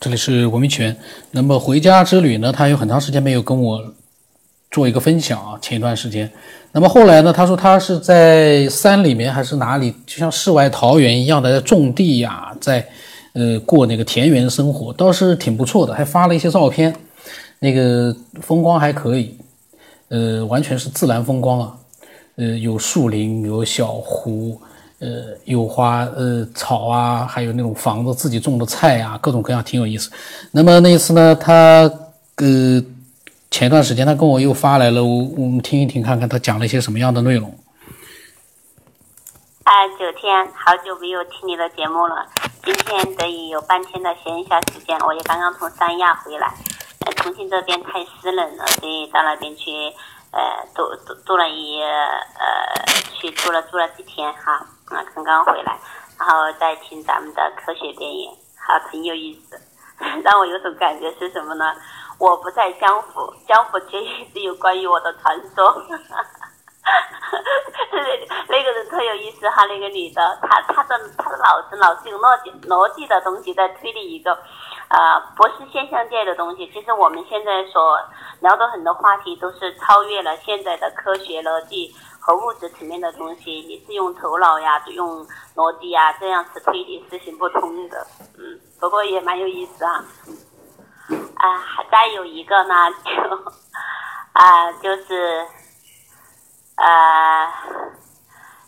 [0.00, 0.96] 这里是文明泉。
[1.32, 3.92] 那么回家之旅呢，他有很长时间没有跟我
[4.70, 5.58] 做一个分享啊。
[5.60, 6.30] 前一段时间，
[6.72, 12.88] 那么后来呢，他说他是在山里面还是哪里，就像世外桃源一样的在种地呀，在
[13.34, 16.96] 呃过那个田园生活，倒是挺不错的，还发了一些照片，
[17.58, 19.36] 那个风光还可以，
[20.08, 21.76] 呃，完全是自然风光啊，
[22.36, 24.58] 呃，有树林，有小湖。
[25.00, 30.10] 呃，有花，呃，草啊，还有那种房子自己种的菜啊，各种各样，挺有意思。
[30.52, 31.90] 那么那一次呢，他
[32.36, 32.82] 呃，
[33.50, 37.50] 前段时间他跟我又发来了，我我们听一听，看看他讲了一些什么样的内容。
[39.64, 42.26] 哎，九天，好久没有听你的节目了，
[42.62, 46.52] 今天得以有半天的闲暇时间，我也刚刚从三亚回来，
[47.06, 49.70] 呃，重庆这边太湿冷了，所以到那边去，
[50.32, 50.40] 呃，
[50.74, 52.84] 住住住了一呃，
[53.18, 54.66] 去住了住了几天哈。
[54.90, 55.78] 啊，刚刚回来，
[56.18, 58.30] 然后再听咱们的科学电影，
[58.66, 59.58] 好，挺有意思。
[60.24, 61.74] 让我有种感觉是什么呢？
[62.18, 65.82] 我不在江湖，江湖却一直有关于我的传说。
[67.92, 68.00] 那
[68.48, 74.32] 那个人特有意思哈，那个女的，她她的她的脑子老是有逻辑逻辑的东西在推理一个，
[74.88, 76.68] 呃，不是现象界的东西。
[76.72, 78.00] 其实我们现在所
[78.40, 81.94] 聊的很多话题都是超越了现在的科学逻辑。
[82.36, 88.06] 物质层面的东西，你是用头脑呀，用逻辑呀，这样是推理是行不通的。
[88.38, 90.04] 嗯，不过也蛮有意思啊。
[91.36, 93.52] 啊，还再有一个呢， 就
[94.32, 95.46] 啊，就是
[96.76, 97.52] 呃，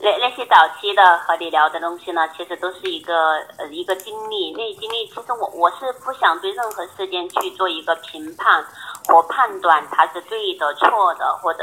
[0.00, 4.52] 那那些早期的和你聊的东西呢，其实都是一个呃一个经历。
[4.52, 8.64] 那经历，其实我我是不想对任何事件去做一个评判
[9.08, 11.62] 我判断，它是对的、错的，或者。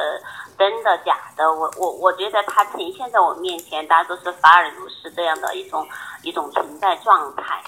[0.56, 1.52] 真的假的？
[1.52, 5.86] 我我我觉得它呈现在我面前，大家都是法尔如是这样的一种
[6.22, 7.62] 一种存在状态。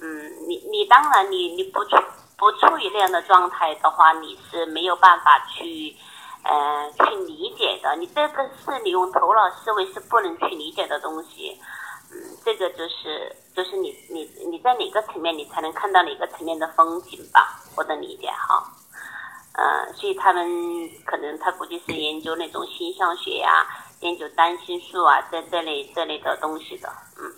[0.00, 1.96] 嗯，你你当然你你不处
[2.38, 5.94] 不处于那样的状态的话，你是没有办法去
[6.42, 7.94] 呃去理解的。
[7.96, 11.60] 你这个是你用头脑思维是不能去理解的东西。
[12.10, 17.60] 嗯，这个就是就是你你你在哪个层面你才能看到哪个层面的风景吧？
[17.76, 18.64] 我的理解哈。
[19.54, 20.46] 呃，所以他们
[21.04, 23.66] 可能他估计是研究那种星象学呀，
[24.00, 27.30] 研究占星术啊，这这类这类的东西的，嗯。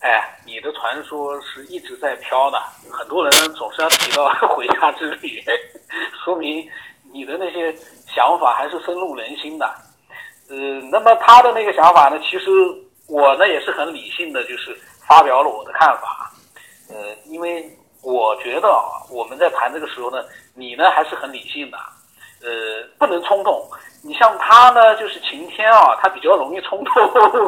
[0.00, 2.60] 哎，你的传说是一直在飘的，
[2.92, 5.42] 很多人总是要提到回家之旅，
[6.22, 6.68] 说明
[7.10, 7.74] 你的那些
[8.06, 9.66] 想法还是深入人心的。
[10.50, 10.56] 呃，
[10.92, 12.50] 那么他的那个想法呢，其实
[13.08, 14.78] 我呢也是很理性的，就是
[15.08, 16.30] 发表了我的看法。
[16.90, 17.66] 呃，因为
[18.04, 20.22] 我觉得啊，我们在谈这个时候呢。
[20.56, 21.76] 你呢还是很理性的，
[22.40, 23.60] 呃，不能冲动。
[24.04, 26.94] 你像他呢，就是晴天啊，他比较容易冲动，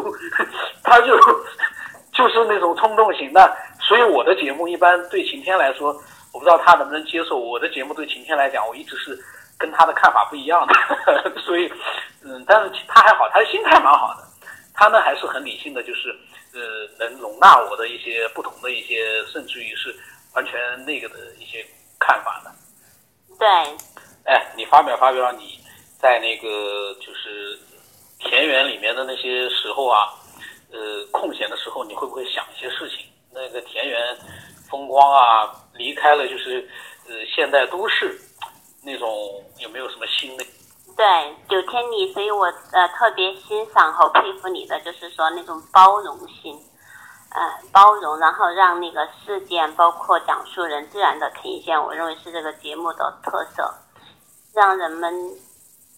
[0.83, 1.17] 他就
[2.13, 3.57] 就是那种冲动型的。
[3.79, 5.97] 所以我的节目一般对晴天来说，
[6.33, 7.39] 我不知道他能不能接受。
[7.39, 9.17] 我的节目对晴天来讲，我一直是
[9.57, 10.75] 跟他的看法不一样的。
[11.43, 11.73] 所以，
[12.25, 14.25] 嗯，但是他还好，他的心态蛮好的。
[14.75, 16.09] 他呢还是很理性的，就是
[16.53, 16.61] 呃，
[16.99, 19.95] 能容纳我的一些不同的一些，甚至于是
[20.37, 21.67] 完全那个的一些
[21.99, 22.53] 看法的。
[23.39, 23.49] 对，
[24.25, 25.59] 哎，你发表发表你
[25.99, 27.59] 在那个就是
[28.19, 30.13] 田园里面的那些时候啊，
[30.71, 33.07] 呃，空闲的时候，你会不会想一些事情？
[33.33, 34.17] 那个田园
[34.71, 36.69] 风光啊，离开了就是
[37.09, 38.19] 呃现代都市
[38.83, 40.45] 那种，有没有什么新的？
[40.97, 41.05] 对，
[41.49, 46.59] 九天里，所以我呃特别欣赏和佩服你的，就是说那种包容性。
[47.31, 47.43] 呃，
[47.73, 53.75] 包容，然后让那个事件，包括讲述人自然的呈现，我认为是这个节目的特色，
[54.55, 55.13] 让人们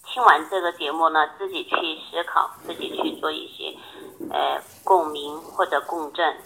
[0.04, 1.70] 听完这个节目呢，自己去
[2.10, 3.76] 思考，自己去做一些
[4.32, 6.36] 呃共鸣或者共振。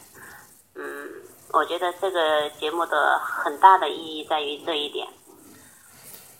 [0.74, 1.08] 嗯，
[1.52, 5.08] 我觉得这个节目的很大的意义在于这一点。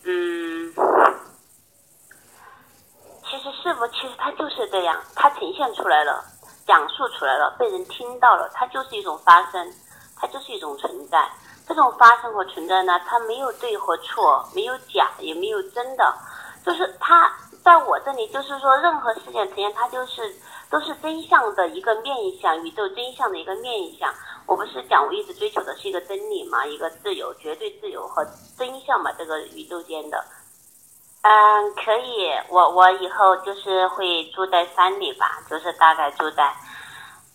[0.05, 0.75] 嗯，
[3.25, 6.23] 其实是否其实它就是这样，它呈现出来了。
[6.67, 9.73] 讲述出来了，被人听到了，它就是一种发生，
[10.17, 11.29] 它就是一种存在。
[11.67, 16.15] 这种发生和存在呢，它没有对和错，没有假，也没有真的，
[16.65, 17.33] 就是它
[17.63, 20.35] 在我这里，就是说任何事件呈现，它就是
[20.69, 24.13] 都是真相的一个面相，宇宙真相的一个面相。
[24.47, 28.27] 我不是讲我一直追求的是一个真理嘛，一个自由，绝对自由和
[28.59, 30.23] 真相嘛，这个宇宙间的。
[31.23, 36.53] 嗯，可以，我我以后就是会住在山里吧，就是大概住在，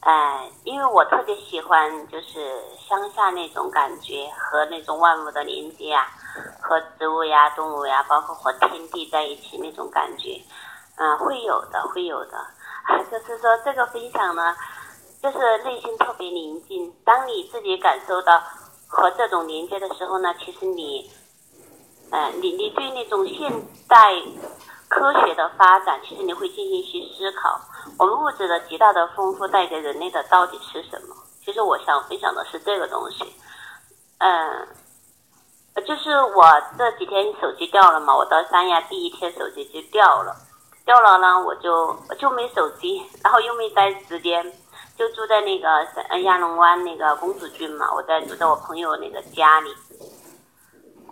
[0.01, 6.05] 哎，因为我特别喜欢就是乡下那种感觉和那种万物的连接啊，
[6.61, 10.37] 和植物呀、动物呀，包括和天地在一起那种感觉，
[10.97, 12.45] 嗯，会有的，会有的，
[13.09, 14.53] 就是说这个分享呢，
[15.23, 18.37] 就是内心特别宁静，当你自己感受到
[18.85, 21.09] 和这种连接的时候呢，其实你，
[22.09, 23.51] 呃，你你对那种现
[23.87, 24.13] 代
[24.87, 27.59] 科学的发展，其实你会进行一些思考。
[27.99, 31.15] 我们物质的极大的丰富带给人类的到底是什么？
[31.43, 33.33] 其实我想分享的是这个东西。
[34.19, 34.67] 嗯，
[35.85, 36.45] 就是我
[36.77, 40.35] 这几天手机掉了嘛，我到三亚第一天手机就掉了，
[40.85, 44.43] 掉了呢，我就就没手机，然后又没带时间，
[44.97, 45.85] 就住在那个
[46.21, 49.75] 亚龙湾那个公主郡嘛，我在住在我朋友那个家里。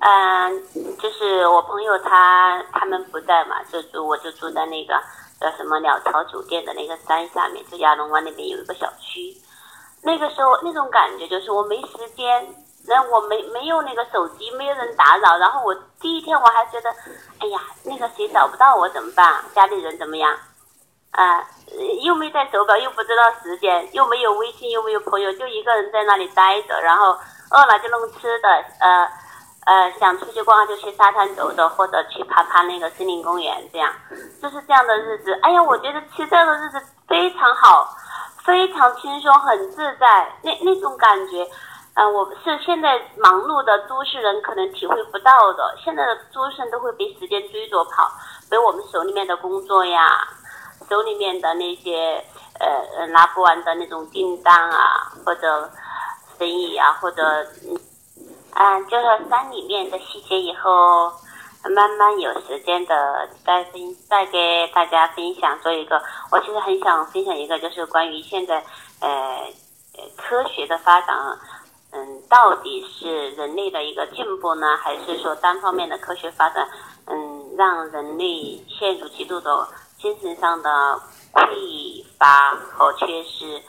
[0.01, 4.93] 嗯，就是我朋友他他们不在嘛，就住我就住在那个
[5.39, 9.35] 叫什么鸟巢酒店的那个山下面，就亚龙湾那边有一个小区。
[10.03, 12.47] 那个时候那种感觉就是我没时间，
[12.87, 15.37] 那我没没有那个手机，没有人打扰。
[15.39, 16.89] 然后我第一天我还觉得，
[17.39, 19.43] 哎呀，那个谁找不到我怎么办？
[19.55, 20.37] 家里人怎么样？
[21.11, 21.43] 啊，
[22.03, 26.79] 又没带手表，又不知道时间，又没有微信，又没有朋友，就一个人在那里待着。
[26.81, 27.17] 然后
[27.49, 28.49] 饿了就弄吃的，
[28.81, 29.09] 呃。
[29.65, 33.91] 呃，想出去逛就去沙滩走走，或者去爬爬那个森林公园，这样
[34.39, 35.33] 就是这样的日子。
[35.41, 37.89] 哎呀，我觉得其实这样的日子非常好，
[38.45, 40.31] 非常轻松，很自在。
[40.43, 41.43] 那那种感觉，
[41.95, 45.75] 呃，我是现在忙碌的都市人可能体会不到的。
[45.83, 48.11] 现在的都市人都会被时间追着跑，
[48.51, 50.27] 被我们手里面的工作呀，
[50.87, 52.23] 手里面的那些
[52.59, 55.67] 呃拿不完的那种订单啊，或者
[56.37, 57.43] 生意啊，或者。
[58.55, 61.11] 嗯，就是山里面的细节，以后
[61.75, 65.59] 慢慢有时间的再分再给大家分享。
[65.59, 68.63] 做一个，我其实很想分享一个，就是关于现在
[69.01, 69.45] 呃
[70.15, 71.15] 科学的发展，
[71.91, 76.65] 嗯，到底是人类的一个进步呢，还是说单方面的科学发展，
[77.07, 79.67] 嗯，让人类陷入极度的
[79.99, 80.69] 精神上的
[81.33, 83.61] 匮乏和缺失？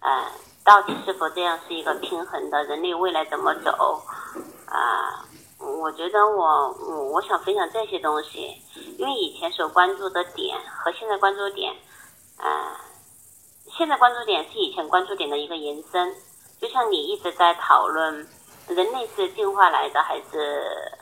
[0.00, 0.24] 嗯，
[0.66, 2.64] 到底是否这样是一个平衡的？
[2.64, 4.02] 人类未来怎么走？
[4.66, 5.24] 啊，
[5.60, 8.60] 我觉得我我我想分享这些东西，
[8.98, 11.72] 因为以前所关注的点和现在关注点，
[12.38, 12.80] 啊，
[13.78, 16.12] 现在关注点是以前关注点的一个延伸。
[16.60, 18.26] 就像你一直在讨论，
[18.66, 20.98] 人类是进化来的还是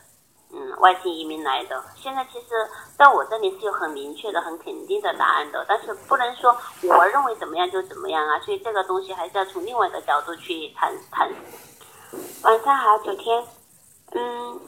[0.57, 1.83] 嗯外星移民来的？
[1.97, 2.47] 现在其实
[2.97, 8.39] 在我这里是有很明确的、很肯定的答案的，但是不能说我认为怎么样就怎么样啊。
[8.41, 11.29] 所以这个东西还是要从另外一个角度去谈谈。
[12.43, 13.45] 晚上好，九天。
[14.13, 14.61] 嗯，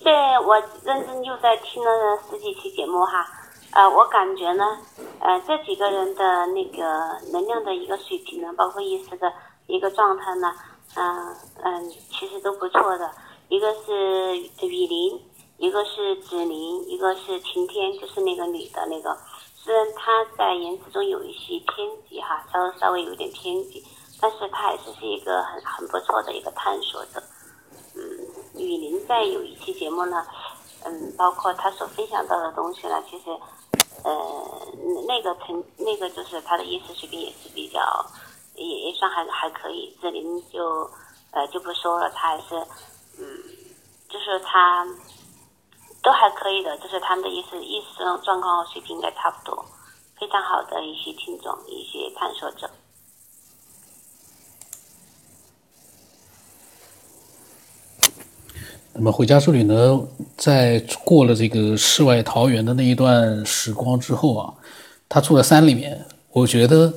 [0.00, 0.10] 这
[0.46, 3.26] 我认真又在听了十几期节目哈。
[3.72, 4.78] 呃，我感觉呢，
[5.18, 6.86] 呃，这几个人的那个
[7.32, 9.30] 能量的一个水平呢，包括意识的
[9.66, 10.54] 一个状态呢，
[10.94, 13.10] 嗯嗯，其实都不错的。
[13.48, 14.36] 一个是
[14.66, 15.20] 雨林，
[15.58, 19.16] 一个是紫菱，一个是晴天，就是那个女的那个。
[19.56, 23.82] 虽然她在言辞中有一些偏激哈，稍稍微有点偏激。
[24.20, 27.22] 但是她还是是一个很很不错的一个探索者，
[27.94, 28.00] 嗯，
[28.54, 30.24] 雨林在有一期节目呢，
[30.84, 33.30] 嗯，包括他所分享到的东西呢，其实，
[34.02, 34.68] 呃，
[35.06, 37.80] 那个成那个就是他的意识水平也是比较，
[38.54, 39.94] 也也算还还可以。
[40.00, 40.22] 这里
[40.52, 40.88] 就
[41.32, 42.54] 呃就不说了，她还是，
[43.18, 43.26] 嗯，
[44.08, 44.86] 就是她
[46.04, 49.64] 都还可以的，就是他们的意思意识状况水平应该差不多，
[50.20, 52.70] 非常好的一些听众，一些探索者。
[58.92, 59.98] 那么回家之旅呢，
[60.36, 64.54] 在过了这个世外桃源的那一段时光之后啊，
[65.08, 66.92] 他住在山里面，我觉得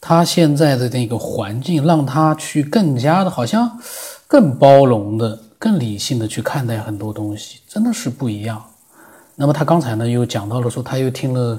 [0.00, 3.78] 他现在的那个环境让他去更加的，好像
[4.26, 8.62] 更包容的、更理性的去看待很多东西，真的是不一样。
[9.36, 11.58] 那么他刚才呢又讲到了说，他又听了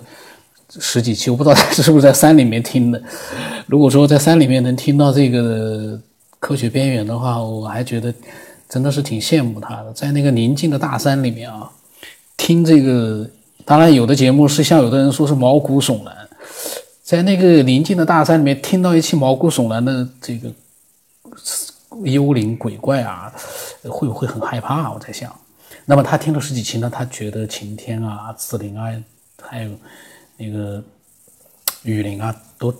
[0.79, 3.01] 十几期，我不知道他是不是在山里面听的。
[3.65, 5.99] 如果说在山里面能听到这个
[6.39, 8.13] 科学边缘的话，我还觉得。
[8.67, 11.69] 真的是挺羡慕他的，在那个宁静的大山里面啊，
[12.35, 13.29] 听这个，
[13.63, 16.27] 当然有的节目是像有的人说是毛骨悚然，
[17.03, 20.51] 在那个宁静的大山里面听到一期毛骨悚然的这个
[22.05, 23.31] 幽灵鬼怪啊，
[23.89, 24.91] 会不会很害怕？
[24.91, 25.33] 我在想。
[25.85, 28.91] 那么他听了十几期呢，他觉得晴天啊、紫菱啊，
[29.41, 29.71] 还有
[30.37, 30.83] 那个
[31.83, 32.73] 雨林啊，都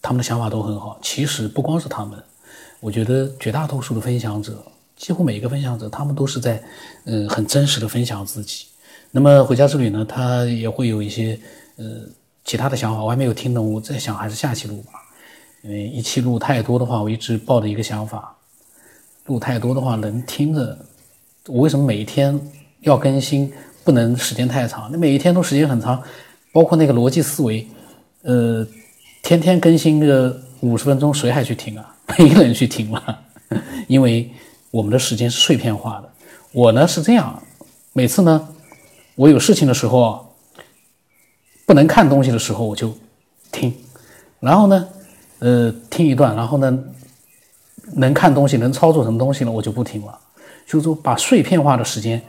[0.00, 0.98] 他们的想法都很好。
[1.02, 2.22] 其实不光是他们，
[2.80, 4.62] 我觉得绝大多数的分享者。
[4.94, 6.62] 几乎每一个分享者，他们都是在，
[7.06, 8.66] 嗯，很真实的分享自己。
[9.10, 11.40] 那么回家之旅呢，他也会有一些，
[11.76, 11.84] 呃，
[12.44, 13.72] 其他的想法，我还没有听懂。
[13.72, 14.92] 我在想，还是下期录吧，
[15.62, 18.36] 因为一期录太多的话，我一直抱着一个想法，
[19.26, 20.78] 录太多的话，能听着。
[21.48, 22.38] 我为什么每一天
[22.80, 23.52] 要更新，
[23.84, 24.92] 不能时间太长？
[24.92, 26.02] 你每一天都时间很长，
[26.52, 27.66] 包括那个逻辑思维，
[28.22, 28.66] 呃，
[29.22, 31.94] 天天更新个五十分钟，谁还去听啊？
[32.18, 33.18] 没人去听了，
[33.88, 34.30] 因为。
[34.72, 36.10] 我们的时间是碎片化的。
[36.50, 37.42] 我呢是这样，
[37.92, 38.48] 每次呢，
[39.16, 40.34] 我有事情的时候，
[41.66, 42.96] 不能看东西的时候，我就
[43.50, 43.70] 听，
[44.40, 44.88] 然后呢，
[45.40, 46.84] 呃，听一段，然后呢，
[47.96, 50.18] 能看东西、能操作什么东西了，我就不听了。
[50.66, 52.20] 就是说，把碎片化的时间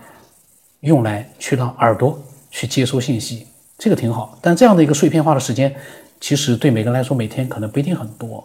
[0.81, 4.37] 用来去让耳朵去接收信息，这个挺好。
[4.41, 5.73] 但这样的一个碎片化的时间，
[6.19, 8.43] 其实对每个人来说，每天可能不一定很多，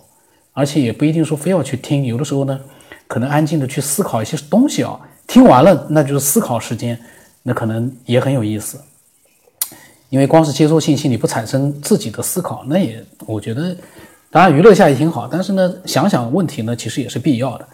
[0.52, 2.04] 而且也不一定说非要去听。
[2.04, 2.60] 有的时候呢。
[3.06, 7.00] 可能安静的去思考一些东西啊，听完了那就是思考时间，
[7.42, 8.78] 那可能也很有意思。
[10.10, 13.74] 因为光是接收信息，你不产生自己的思考，那也我觉得，
[14.30, 15.26] 当然娱乐一下也挺好。
[15.26, 17.66] 但是呢，想想问题呢，其实也是必要的，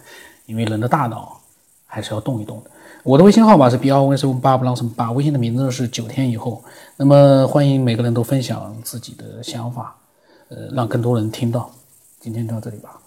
[0.47, 1.41] 因为人的大脑
[1.87, 2.71] 还是要动一动的。
[3.03, 6.63] 我的微信号码是 b r o s 八不 l 什么八，微信的名字是九天以后。
[6.97, 9.95] 那么欢迎每个人都分享自己的想法，
[10.49, 11.71] 呃，让更多人听到。
[12.19, 12.99] 今天到这里吧。